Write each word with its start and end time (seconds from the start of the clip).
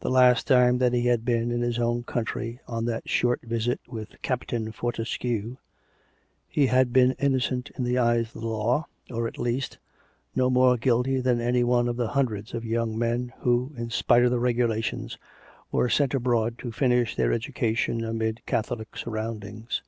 The 0.00 0.10
last 0.10 0.46
time 0.46 0.76
that 0.76 0.92
he 0.92 1.06
had 1.06 1.24
been 1.24 1.50
in 1.50 1.62
his 1.62 1.78
own 1.78 2.02
country 2.02 2.60
on 2.68 2.84
that 2.84 3.08
short 3.08 3.40
visit 3.40 3.80
with" 3.88 4.20
Captain 4.22 4.70
Fortescue," 4.72 5.56
he 6.46 6.66
had 6.66 6.92
been 6.92 7.12
innocent 7.18 7.70
in 7.78 7.84
the 7.84 7.96
eyes 7.96 8.26
of 8.26 8.42
the 8.42 8.46
law, 8.46 8.86
or, 9.10 9.26
at 9.26 9.38
least, 9.38 9.78
no 10.36 10.50
more 10.50 10.76
guilty 10.76 11.18
than 11.18 11.40
any 11.40 11.64
one 11.64 11.88
of 11.88 11.96
the 11.96 12.08
hundreds 12.08 12.52
of 12.52 12.62
young 12.66 12.98
men 12.98 13.32
who, 13.38 13.72
in 13.74 13.88
spite 13.88 14.22
of 14.22 14.30
the 14.30 14.38
reg 14.38 14.58
ulations, 14.58 15.16
were 15.72 15.88
sent 15.88 16.12
abroad 16.12 16.58
to 16.58 16.70
finish 16.70 17.16
their 17.16 17.32
education 17.32 18.04
amid 18.04 18.44
Catholic 18.44 18.98
surroundings. 18.98 19.80